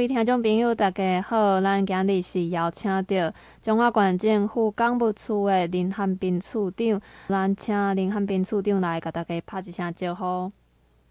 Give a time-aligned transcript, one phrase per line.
[0.00, 10.50] 位听众朋友，大家好，咱今日是邀请到中华县政府港务处的林汉斌处长，咱请林汉斌处长来甲大家拍一声招呼。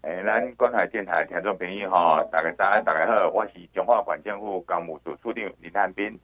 [0.00, 6.18] 诶、欸，咱观海电台听众朋友吼，大家早安，大家好，我是中华县政府港务处处长林汉斌。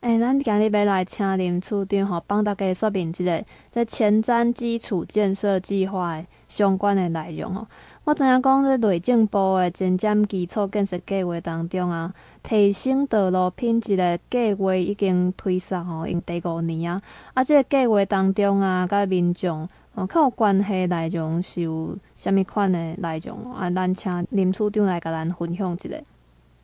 [0.00, 7.66] 诶、欸，咱今日要来请林处长吼，帮大家说明一下在前瞻基础建设计划的相关的内容吼。
[8.02, 12.12] 我知影讲，在内政部的前瞻基础建设计划当中啊，
[12.42, 17.00] 提升道路品质的计划已经推上吼，用第五年啊。
[17.34, 23.70] 啊，这个计划当中啊，甲民众哦较有关系内容是有虾物款的内容啊？
[23.70, 25.96] 咱请林处长来甲咱分享一下。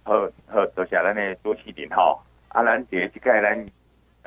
[0.05, 0.15] 好
[0.47, 2.19] 好，多谢咱的主持人吼。
[2.49, 3.67] 啊，咱第一个咱。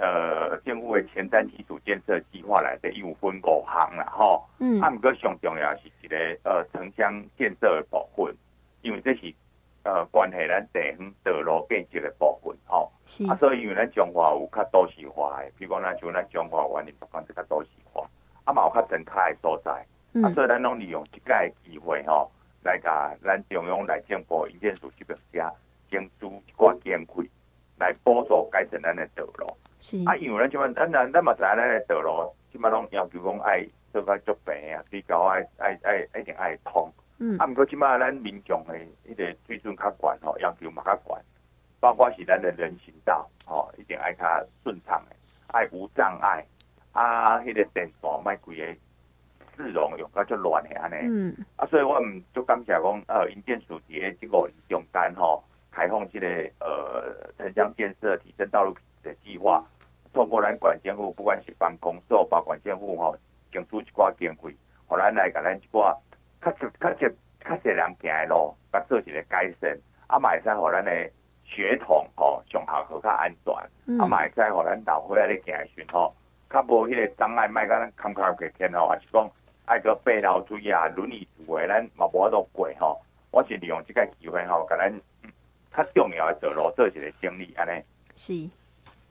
[0.01, 4.47] 呃，政府的前瞻基础建设计划来的有分五项啦，吼。
[4.59, 4.79] 嗯。
[4.79, 8.33] 啊，毋过上重要是一个呃城乡建设的部分，
[8.81, 9.33] 因为这是
[9.83, 12.89] 呃关系咱地方道路建设的部分，吼。
[13.05, 13.25] 是。
[13.29, 18.07] 啊，所以因为咱中华有较都市化的，比如讲咱像咱中华园林，不管是较都市化，
[18.45, 19.85] 啊嘛有较生态的所在。
[20.13, 20.23] 嗯。
[20.23, 22.31] 啊，所以咱拢利用即个机会，吼，
[22.63, 25.51] 来甲咱中央来政府营建署这边加
[25.91, 27.29] 增资一寡经费，
[27.77, 29.45] 来补助改善咱的道路。
[29.79, 36.91] 是啊，因为咱即满咱咱咱嘛知影咱的道路，即满拢要求讲爱做较足平啊，比较爱爱爱一定爱通。
[37.17, 37.37] 嗯。
[37.37, 38.73] 啊，毋过即满咱民众的
[39.07, 41.17] 迄个水准较悬吼，要求嘛较悬，
[41.79, 44.25] 包括是咱的人行道吼，一定爱较
[44.63, 45.15] 顺畅的，
[45.47, 46.45] 爱无障碍。
[46.91, 50.95] 啊，迄个电线莫规个市容用较足乱的安尼。
[51.03, 51.45] 嗯。
[51.55, 56.27] 啊，所以我毋足感谢讲，呃，因建署伫诶即五年中间吼，开放即个
[56.59, 58.75] 呃城乡建设提升道路。
[59.03, 59.63] 的计划，
[60.13, 63.15] 透过咱县政府，不管是办公所、包县政府吼，
[63.51, 64.55] 捐出一寡经费，
[64.87, 65.95] 互咱来甲咱一寡
[66.41, 67.09] 较较较较
[67.43, 69.77] 较侪人行的路，甲做一个改善，
[70.07, 70.91] 啊嘛会使互咱的
[71.45, 76.13] 血统吼上学好较安全，啊嘛会使互咱老伙仔咧行的时阵吼，
[76.49, 79.29] 较无迄个障碍，莫甲咱坎坷过天吼，还是讲
[79.65, 82.99] 爱个背楼梯啊、轮椅族的，咱嘛无法度过吼。
[83.31, 84.91] 我是利用即个机会吼，甲咱
[85.71, 87.83] 较重要的道路做一个整理安尼。
[88.15, 88.49] 是。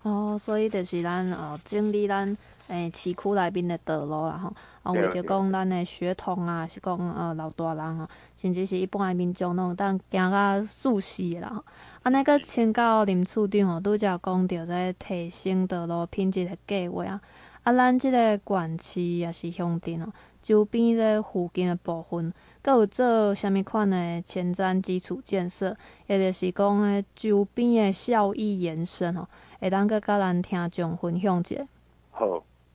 [0.02, 2.36] 哦，所以就是咱哦，整理咱
[2.68, 11.62] 诶市区内面的道路啦吼，啊为着讲咱的血统啊，是讲呃老大人啊，甚至是一般的民众拢有当行较舒适啦。
[12.02, 17.20] 啊，那个请教林处长哦，拄则讲着在提升道路品质的计划啊，
[17.64, 22.32] 啊，咱即个县市也是乡镇哦，周边这附近的部分，
[22.62, 25.76] 阁有做虾物款的前瞻基础建设，
[26.06, 29.26] 也就是讲诶周边的效益延伸吼。
[29.60, 31.66] 会当个甲咱听众分享一下。
[32.12, 32.26] 好，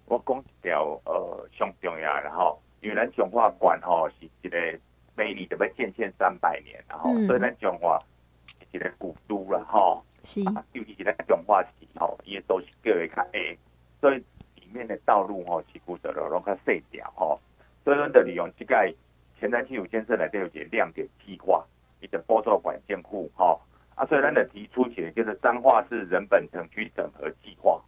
[0.05, 4.57] 我讲一条呃上重要的吼，因为咱中华馆吼是一个
[5.15, 7.97] 每年都要建县三百年，然后、嗯、所以咱中华
[8.59, 10.03] 是一个古都了吼。
[10.23, 10.41] 是。
[10.73, 13.57] 尤其是咱中华市吼，伊个都是较为较矮，
[14.01, 14.17] 所以
[14.55, 17.39] 里面的道路吼，几乎都都拢较细条吼。
[17.85, 18.75] 所以咱就利用即个
[19.39, 21.65] 前瞻基础建设来都有一个亮点计划，
[22.01, 23.61] 伊就补助管政府吼。
[23.95, 27.79] 啊，所以咱就提出起来，就是彰化市人本城区整合计划。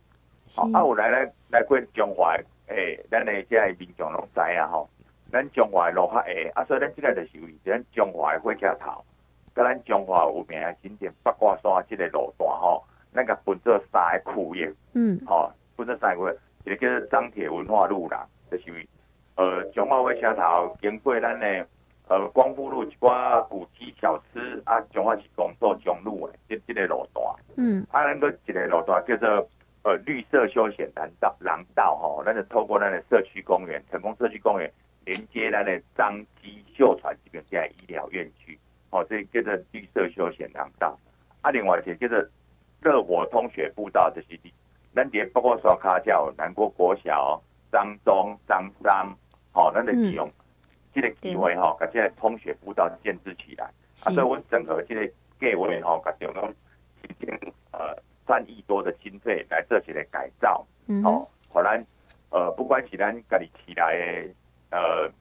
[0.55, 2.35] 好，啊，我来来来过中华，
[2.67, 4.87] 诶、欸，咱的这民众拢知啊，吼，
[5.31, 9.03] 咱中华路较矮，啊，所以咱这个就是属于咱中华的火车头，
[9.55, 12.83] 甲咱中华有名的景点八卦山这个路段，吼，
[13.13, 18.87] 咱甲分做三个区域，嗯，好，分做三个一个叫做张铁文化路啦，就属于，
[19.37, 21.67] 呃，中华火车头经过咱的。
[22.07, 27.25] 呃，光复路一寡古迹小吃啊，中华是讲做中路的这这个路段，
[27.57, 29.27] 嗯，啊，咱个一个路段叫做
[29.83, 34.71] 呃绿色休闲廊道廊道吼，咱就透过咱的社区公园，成功社区公园
[35.03, 38.59] 连接咱的张基秀传这边在医疗院区，
[38.91, 40.95] 哦，这叫做绿色休闲廊道。
[41.41, 42.23] 啊，另外一个叫做
[42.81, 44.53] 热火通学步道，这些地
[44.93, 47.41] 咱连包括刷卡叫南国国小、
[47.71, 49.11] 张中、彰商，
[49.51, 50.27] 好，咱的使用。
[50.27, 50.33] 嗯
[50.95, 53.65] 这个机会吼，把这个通学步道建置起来，
[54.05, 55.05] 啊，所以我整合这个
[55.41, 56.53] 计划吼，把这种
[57.03, 57.29] 已经
[57.73, 57.93] 呃
[58.25, 61.85] 三亿多的经费来做起来改造，嗯，哦，可咱
[62.29, 65.11] 呃不管是咱家己起来的呃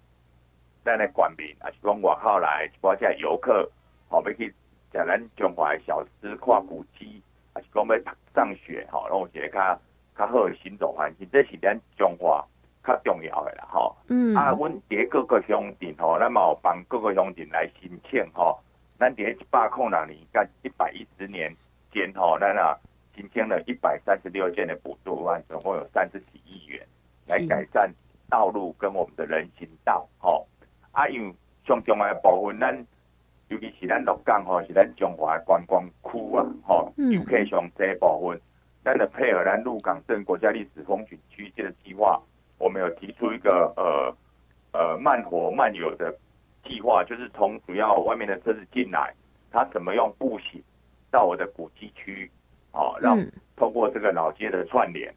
[0.85, 3.69] 咱的官民，还是讲外口来一寡这游客，
[4.09, 4.55] 好，要去
[4.93, 7.21] 在咱中华的小吃、看古迹，
[7.53, 7.97] 还是讲要
[8.33, 9.81] 上学，哈，然后一个较
[10.17, 12.47] 较好的行走环境，这是咱中华。
[12.85, 18.59] 较重要的啦，吼，嗯，啊，阮伫各个乡镇吼，咱嘛有帮各个乡镇来申请吼，
[18.99, 21.55] 咱伫一百零六年甲一百一十年
[21.91, 22.77] 间吼，咱啊
[23.17, 26.87] 申请了一百三十六件的补助案，总共有三十几亿元
[27.27, 27.91] 来改善
[28.29, 30.47] 道路跟我们的人行道，吼，
[30.93, 31.35] 啊，因为
[31.67, 32.87] 上重要的部分，咱
[33.49, 38.41] 尤其是咱鹿港吼，是咱中华观光区啊，吼游客上这一部分，
[38.85, 42.21] 咱的配合咱鹿港镇国家历史风景区这个计划，
[42.65, 44.17] 我们有提出一个呃
[44.73, 46.11] 呃慢活慢游的
[46.65, 49.13] 计划，就是从主要外面的车子进来，
[49.53, 50.63] 他怎么用步行
[51.11, 52.31] 到我的古迹区，
[52.73, 53.23] 哦，让
[53.55, 55.13] 通过这个老街的串联，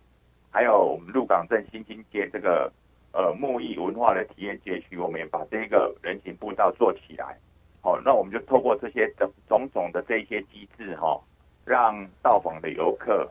[0.52, 2.70] 还有我们鹿港镇新兴街这个
[3.14, 7.38] 呃木艺文化的体验街区，我们也把这个人行步道做起来。
[7.80, 11.18] 好，那我们就透过这些种种种的这些机制哈，
[11.64, 13.26] 让到访的游客，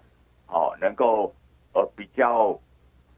[0.47, 1.31] 好能够
[1.75, 2.59] 呃比较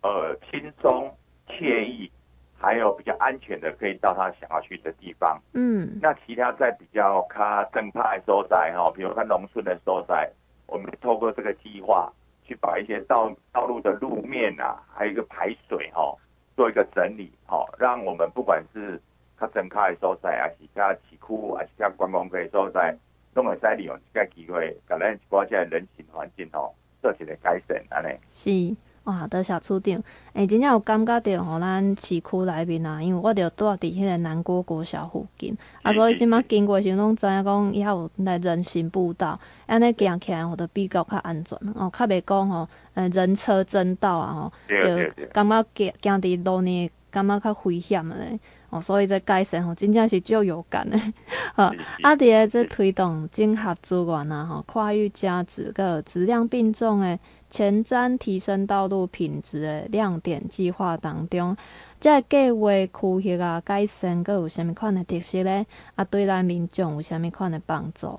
[0.03, 1.13] 呃轻松
[1.49, 2.11] 惬意，
[2.57, 5.41] 还有比较安全的可以到他想要去的地方。
[5.55, 10.31] 嗯，那其他在比较他正派所在哈，比如他农村的所在，
[10.67, 12.13] 我们透过这个计划
[12.45, 16.15] 去把一些道道路的路面啊，还有一个排水哈，
[16.57, 19.01] 做一个整理哈，让我们不管是
[19.41, 22.97] 较真卡的所在，还是较市区，还是较观光的所在，
[23.35, 28.19] 都会使利用这个机会，把咱一寡这人行环境哦做一个改善安尼。
[28.29, 28.77] 是
[29.09, 29.95] 哇，多谢处长。
[30.35, 48.39] 诶、欸，真正有感觉着吼，咱市区内面啊，因为我着住伫迄个南国国小附近，啊，所以即摆经过时拢知影讲，伊遐有来人行步道，安尼行起来，吼，着比较较安全，哦，较袂讲吼，呃，人车争道啊，吼，着感觉行行伫路呢，感觉较危险咧。
[48.71, 51.15] 哦，所以这改善吼，真正是足有感诶。
[51.57, 51.73] 好，
[52.03, 57.19] 啊，伫个这推动整合资源啊，吼，跨域价值个质量并重诶，
[57.51, 61.57] 前瞻提升道路品质的亮点计划当中，
[61.99, 65.67] 这个计划区域啊改善，阁有甚物款的特色咧？
[65.95, 68.19] 啊，对咱民众有甚物款的帮助？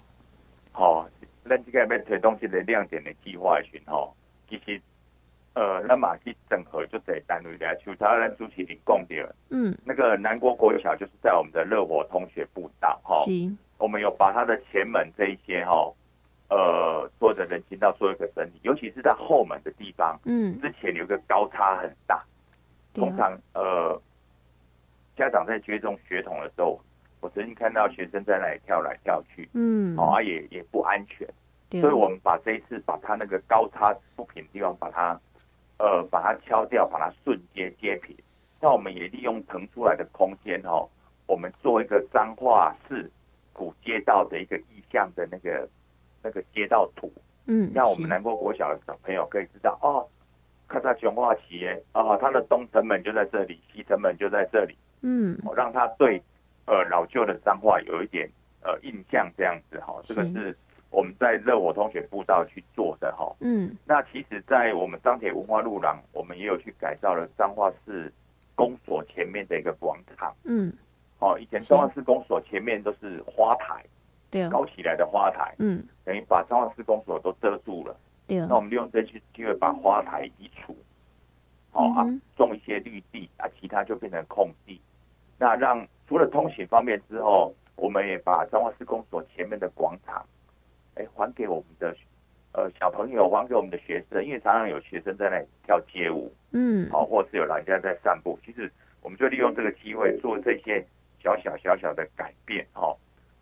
[0.72, 1.08] 好，
[1.48, 4.14] 咱即个要推动这个亮点的计划的时吼，
[4.50, 4.82] 其实。
[5.56, 9.36] 呃，咱嘛去整合就得单独来，就他咱主持人讲的。
[9.50, 13.26] 嗯，那个南国国小就是在我们的热火通学步道哈，
[13.78, 15.92] 我们有把它的前门这一些哈，
[16.50, 22.24] 呃，做的人行道做一个整理，尤其是在后门的地方，嗯，之前有一个高差很大，
[22.94, 24.02] 通常呃，
[25.16, 26.80] 家长在接种血统的时候，
[27.22, 31.28] 我曾经看到学生在那里跳来跳去，嗯，啊也也不安全，
[31.82, 35.20] 所以我们把这一次把它那个高差不平的地方把它。
[35.82, 38.14] 呃，把它敲掉，把它瞬间接平。
[38.60, 40.86] 那我们也利用腾出来的空间哦，
[41.26, 43.10] 我们做一个彰化市
[43.54, 45.66] 古街道的一个意向的那个
[46.24, 47.12] 那个街道图。
[47.46, 50.06] 嗯，让我们南波国小的小朋友可以知道哦，
[50.68, 54.78] 看到彰化企业哦，它的东城门就在这里，西城门就在这里。
[55.02, 56.22] 嗯，我让他对
[56.66, 58.30] 呃老旧的彰化有一点
[58.62, 60.56] 呃印象，这样子哈，这个是。
[60.92, 68.12] 我们在热火通学步道去做的哈，嗯，那其实，在我们彰铁文化路廊，我们也有去改造了彰化市
[68.56, 70.74] 公所前面的一个广场，嗯，
[71.20, 73.86] 哦，以前彰化市公所前面都是花台，
[74.32, 77.96] 对，高起来的花台，嗯，等于把彰化市公所都遮住了，
[78.28, 80.76] 对，那我们利用这次机会把花台移除，
[81.72, 82.06] 好啊，
[82.38, 84.80] 种一些绿地啊，其他就变成空地，
[85.38, 90.26] 那让除了通行方便之后，我们也把彰化市公所前面的广场。
[90.96, 91.96] 哎，还给我们的
[92.52, 98.38] 呃小朋友，还给我们的学生，因为常常有学生在那里跳街舞，嗯，好，或是有老人家在散步。
[98.46, 98.70] 其实
[99.02, 100.86] 我们就利用这个机会做这些
[101.24, 102.94] 小小小小的改变，哈。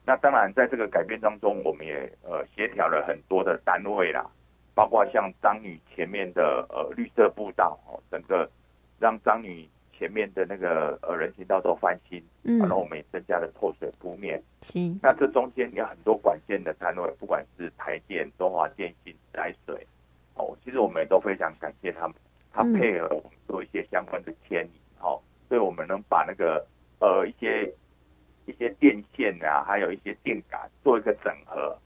[0.08, 4.26] 那当然，在这个改变当中，我们也呃协调了很多的单位啦，
[4.74, 8.50] 包括像张女前面的呃绿色步道，哦，整个
[8.98, 9.70] 让张女。
[10.00, 14.40] 前面的那个呃人行道都翻新，嗯，然后我们也增加了透水铺面，
[14.76, 19.76] 嗯，那这中间有很多管线的单位，不管是台电、中华电信、来水，
[20.36, 22.16] 哦，其实我们也都非常感谢他们，
[22.54, 26.64] 他配合我们做一些相关的迁移，哦，所以我们能把那个
[27.00, 27.68] 呃一些
[28.48, 31.78] 一些电线啊，还有一些电杆做一个整合，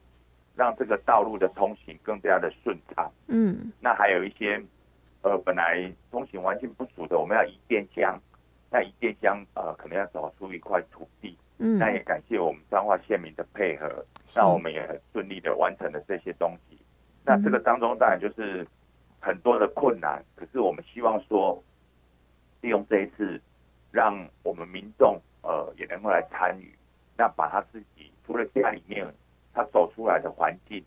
[0.56, 4.64] 让这个道路的通行更加的顺畅，嗯，那还有一些。
[5.24, 8.20] 呃，本来通行环境不足的，我们要移电箱，
[8.72, 11.38] 那移电箱呃，可能要找出一块土地。
[11.60, 14.04] 嗯，那也感谢我们彰化县民的配合，
[14.36, 16.76] 那我们也很顺利的完成了这些东西。
[17.24, 18.66] 那这个当中当然就是
[19.20, 21.64] 很多的困难，可是我们希望说，
[22.62, 23.40] 利用这一次，
[23.92, 26.74] 让我们民众呃也能够来参与，
[27.18, 29.06] 那把他自己除了家里面
[29.54, 30.84] 他走出来的环境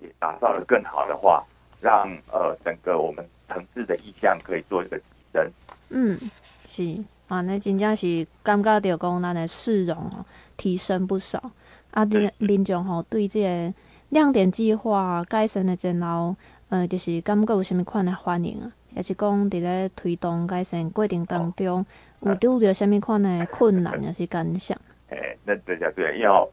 [0.00, 1.44] 也打造的更好的话，
[1.80, 3.26] 让呃整个我们。
[3.52, 5.52] 城市的意向可以做一个提升。
[5.90, 6.18] 嗯，
[6.64, 10.24] 是啊，那真正是感觉到讲咱的市容哦
[10.56, 11.52] 提升不少。
[11.90, 13.74] 啊，民民众吼对这个
[14.08, 16.34] 亮点计划改善的前后，
[16.70, 18.72] 呃，就是感觉有啥物款的反应啊？
[18.96, 21.86] 也是讲伫咧推动改善过程当中，哦、
[22.24, 24.78] 有拄着啥物款诶困难，也是感想。
[25.08, 26.48] 诶，那对下对，要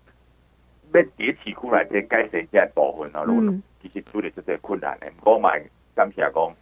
[0.94, 5.62] 要叠起出来，这改善这部分啊，如果其实拄着即个困难的，我买
[5.96, 6.54] 感谢讲，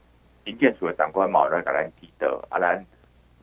[0.46, 2.86] 营建署诶长官嘛，来甲咱指导，啊，咱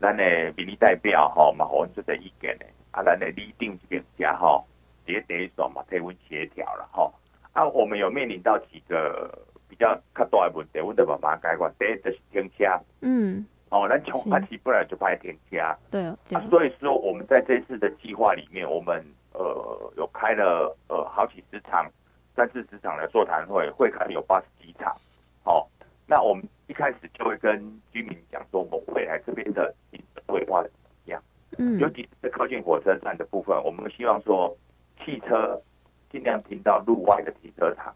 [0.00, 4.64] 咱诶民意代表吼，嘛，好这个意见诶，啊，咱诶拟定这个家吼，
[5.06, 7.12] 伫咧第一线嘛，替阮协调啦吼。
[7.52, 9.32] 啊，我们有面临到几个
[9.68, 11.72] 比较较大诶问题，阮得慢慢解决。
[11.78, 12.64] 第一就是停车，
[13.00, 15.56] 嗯，哦，咱从发起不来就拍停车，
[15.90, 16.38] 对，对。
[16.38, 21.90] 啊，所以说我们在这次的计划里面，我们呃有开了呃好几十场。
[22.36, 24.92] 三四十场的座谈会，会开有八十几场，
[25.44, 25.62] 好、哦，
[26.04, 29.72] 那我们一开始就会跟居民讲说，我们未来这边的
[30.26, 31.22] 规划怎么样？
[31.58, 34.52] 嗯，尤其是靠近火车站的部分，我们希望说
[35.04, 35.56] 汽车
[36.10, 37.94] 尽量停到路外的停车场，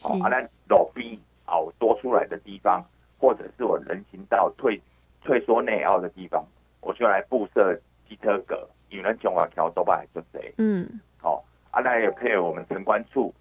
[0.00, 2.80] 好、哦，啊，那路边哦多出来的地方，
[3.18, 4.80] 或者是我人行道退
[5.22, 6.44] 退缩内凹的地方，
[6.80, 13.34] 我就来布设机车格，有人讲话桥都把就谁，嗯，好、哦，啊，那也配合我们城管处。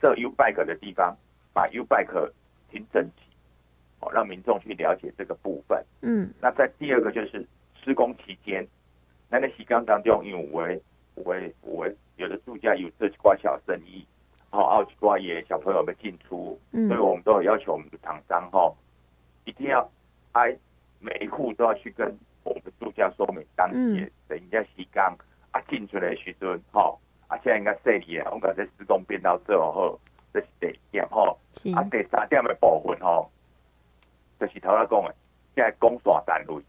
[0.00, 1.16] 设 U bike 的地方，
[1.52, 2.30] 把 U bike
[2.70, 3.22] 停整齐，
[3.98, 5.84] 哦，让民众去了解这个部分。
[6.02, 7.44] 嗯，那在第二个就是
[7.82, 8.64] 施工期间，
[9.28, 14.06] 那个施工当中，因为我我我有的住家有这几挂小生意，
[14.52, 18.72] 哦，奥奇挂也小朋友们进出，嗯，所以我们都有要求我们的厂商哈，
[19.48, 19.90] 一定要
[20.32, 20.54] 挨
[21.00, 22.06] 每一户都要去跟
[22.44, 25.02] 我们的住家说明当天等一下施工
[25.52, 27.00] 啊进出来的时阵吼。
[27.28, 30.00] 啊，现在应该设立啊，我讲这施工变到最后，
[30.32, 31.38] 这是第一点吼。
[31.74, 33.30] 啊，第三点的部分吼，
[34.40, 35.14] 就是头来讲的，
[35.54, 36.62] 现在公线单位，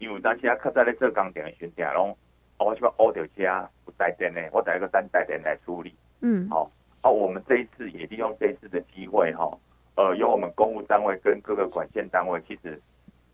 [0.00, 2.16] 因为当时啊，较早咧做工程的时阵，拢
[2.58, 5.94] 我是要乌掉车有带电的，我带一个单带电来处理。
[6.22, 6.48] 嗯。
[6.50, 6.68] 好，
[7.02, 9.48] 啊，我们这一次也利用这一次的机会哈，
[9.96, 12.80] 呃，由我们公务单位跟各个管线单位，其实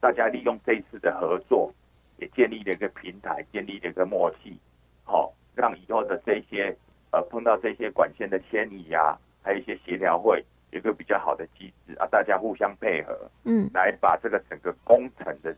[0.00, 1.72] 大家利用这一次的合作，
[2.18, 4.58] 也建立了一个平台，建立了一个默契，
[5.04, 5.32] 好。
[5.56, 6.76] 让以后的这些
[7.12, 15.50] 呃碰到这些管线的迁移啊，还有一些协调会，有一个比较好的机制啊，大家互相配合，嗯，来把这个整个工程的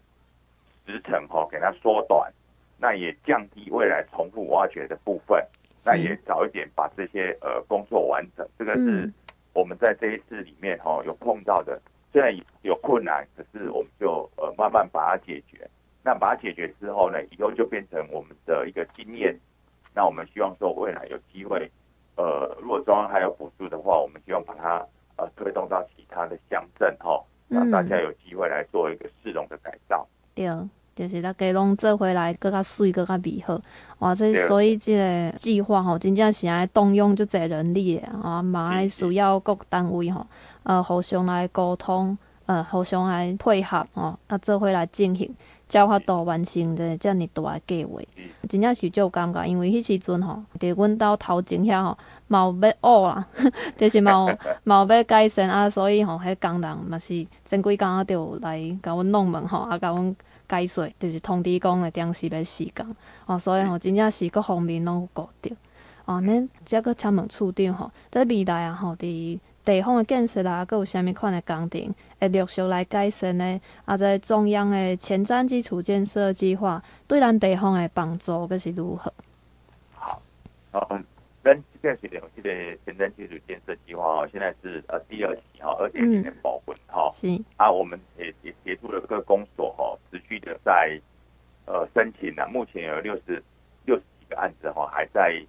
[0.87, 2.33] 时程哈、哦、给它缩短，
[2.79, 5.45] 那也降低未来重复挖掘的部分，
[5.85, 8.49] 那也早一点把这些呃工作完成。
[8.57, 9.13] 这个是
[9.59, 11.81] 我们在这一次里面哈、哦、有碰到的，
[12.13, 15.69] 虽然有困难，可是我们就呃慢慢把它解决。
[16.05, 19.37] 那把它解决之后呢，以后就变成我们的一个经验。
[19.93, 21.69] 那我们希望说，未来有机会，
[22.17, 24.87] 呃，如果中央还有补助的话，我们希望把它
[25.17, 30.07] 呃推动到其他的乡镇哈，让大家有机会来做一个市容的改造。
[30.95, 33.61] 对，就是大家拢做回来更较水、更较美好。
[34.01, 40.27] 哇，这所以这个计划吼，真正是爱动用就侪人力的啊，嘛爱需要各单位吼，
[40.63, 45.35] 呃，互相来沟通，呃，互相来配合吼，啊，做回来进行。
[45.71, 48.01] 才有法度完成这遮尔大的计划，
[48.49, 53.27] 真正是有感觉，因为迄时阵吼，伫阮兜头前遐吼，嘛有要乌啦，
[53.77, 57.09] 就是嘛有嘛有要改善啊，所以吼，迄工人嘛是
[57.45, 60.17] 前几工啊，就来甲阮弄门吼，啊甲阮
[60.49, 65.55] 解说，就是通知讲的当时要施工，哦，所以吼，真正是各方面拢有顾着，
[66.07, 73.61] 哦，恁则阁请问处长吼，在未来啊吼，伫地方的建设啊，阁有啥物款的工程会陆续来改善呢？
[73.85, 79.13] 啊，在中央的前瞻基础建设计划对咱地方的帮助阁是如何？
[79.93, 80.23] 好，
[80.91, 81.05] 嗯，
[81.83, 82.51] 咱这个是两期的
[82.85, 87.11] 前瞻基础建设计划哦，现在是呃第二期哈，二点零的部分哈。
[87.13, 91.01] 是啊，我们也也协助了各公所哈，持续的在
[91.67, 93.43] 呃申请呢，目前有六十
[93.85, 95.43] 六十几个案子哈，还在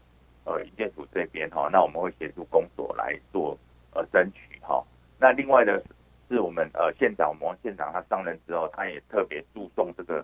[0.46, 3.58] 呃营建署这边哈，那我们会协助公所来做。
[3.92, 4.86] 呃，争取哈。
[5.18, 5.76] 那另外的
[6.30, 10.24] 是我们呃县长，我们王县长他上任之后，他也特别注重这个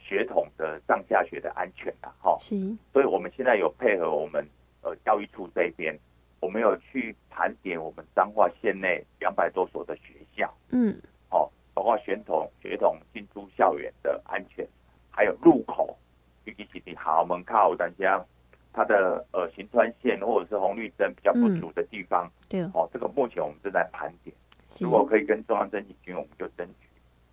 [0.00, 2.36] 血统的上下学的安全的哈。
[2.40, 2.56] 是。
[2.92, 4.44] 所以我们现在有配合我们
[4.88, 5.96] 呃教育处这边，
[6.40, 10.52] 我们有去盘点我们彰化县内两百多所的学校。
[10.70, 10.96] 嗯。
[11.28, 14.66] 好，包括学童学童进出校园的安全，
[15.10, 15.96] 还有入口，
[16.44, 18.24] 尤其是校门靠，但是啊。
[18.70, 24.36] 它的呃行川线或者是红绿灯比较不足的地方，嗯、对哦，这个目前我们正在盘点，
[24.78, 26.86] 如果可以跟中央争取我们就争取；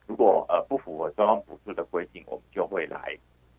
[0.08, 3.16] 如果呃不符合中央补助的规定，我们就会来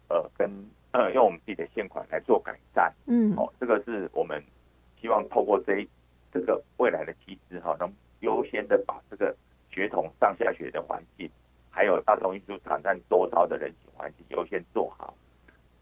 [0.09, 0.51] 呃跟
[0.97, 2.93] 呃用我们自己的现款来做改善。
[3.07, 4.43] 嗯，哦，这个是我们
[5.01, 5.89] 希望透过这一
[6.33, 9.35] 这个未来的机制哈，能优先的把这个
[9.71, 11.31] 学童上下学的环境，
[11.71, 15.15] 还有大同运输场站周遭的人行环境优先做好。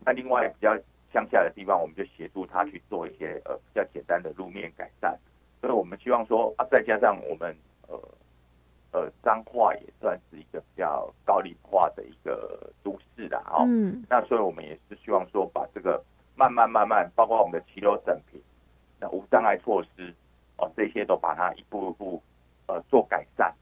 [0.04, 0.76] 那另外比较。
[1.14, 5.16] 乡下的地方，我们就协助他去做一些呃比较简单的路面改善，
[5.61, 7.56] 所以我们希望说啊，再加上我们
[7.87, 8.02] 呃呃
[9.24, 16.02] 彰化也算是一个比较高龄化的一个都市的哈，嗯，那所以我们也是希望说把这个
[16.36, 18.40] 慢慢慢慢，包括我们的骑楼整平，
[19.00, 20.14] 那无障碍措施，
[20.58, 22.22] 哦，这些都把它一步一步
[22.66, 23.52] 呃做改善，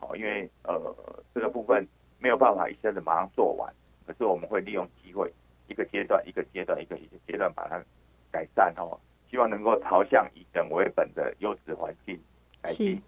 [0.00, 0.94] 哦，因为呃
[1.34, 1.86] 这个部分
[2.18, 3.72] 没有办法一下子马上做完，
[4.06, 5.32] 可是我们会利用机会，
[5.66, 7.82] 一个阶段一个阶段一个一个阶段把它
[8.30, 8.98] 改善哦，
[9.30, 12.18] 希望能够朝向以人为本的优质环境
[12.62, 13.02] 来进行，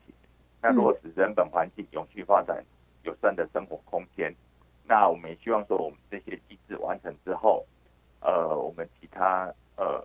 [0.62, 2.64] 那落实人本环境永续发展
[3.02, 4.34] 友善的生活空间。
[4.84, 7.64] 那我们也希望说，我们这些机制完成之后，
[8.20, 10.02] 呃，我们其他呃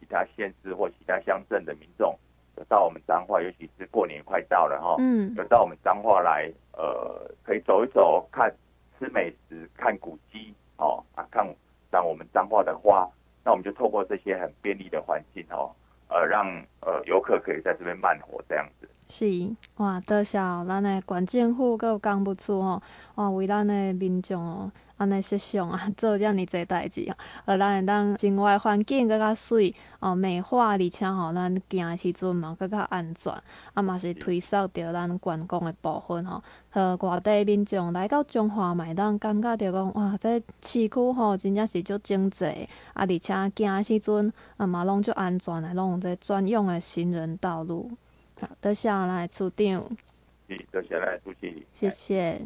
[0.00, 2.18] 其他县市或其他乡镇的民众，
[2.56, 8.52] 有到我们彰化，尤其是过年快到了哈，嗯，有到我们彰化来，呃，可以走一走，看
[8.98, 11.46] 吃美食，看古迹，哦啊，看
[11.90, 13.08] 赏我们彰化的花，
[13.44, 15.70] 那我们就透过这些很便利的环境哦，
[16.08, 16.46] 呃，让
[16.80, 18.88] 呃游客可以在这边慢活这样子。
[19.08, 19.24] 是
[19.76, 22.80] 哇，多谢咱的县政府阁有干部处吼，
[23.16, 27.14] 哇，为咱的民众哦，安尼设想啊， 做遮尔济代志哦，
[27.46, 33.34] 呃，咱会当生活环境更较水哦，美化，而且吼，咱行的时阵嘛更较安全，
[33.74, 42.44] 啊嘛是推动着咱观光的部分吼，和外地民众来到彰化嘛，会当感觉着讲哇，这市区吼真正是足经济，
[42.94, 47.90] 啊，而且行的时阵啊嘛拢足安全的，拢有这专用的行人道路。
[48.40, 49.96] 好，多谢咱的处长。
[50.48, 51.66] 是，多谢咱的主持。
[51.72, 52.40] 谢谢。